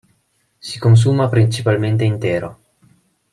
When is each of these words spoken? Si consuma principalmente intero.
Si 0.57 0.79
consuma 0.79 1.29
principalmente 1.29 2.03
intero. 2.05 2.57